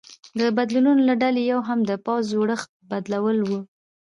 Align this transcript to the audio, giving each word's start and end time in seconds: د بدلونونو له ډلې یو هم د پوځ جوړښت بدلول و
د 0.39 0.41
بدلونونو 0.57 1.01
له 1.09 1.15
ډلې 1.21 1.41
یو 1.51 1.59
هم 1.67 1.79
د 1.89 1.91
پوځ 2.05 2.23
جوړښت 2.33 2.69
بدلول 2.91 3.37
و 3.49 3.49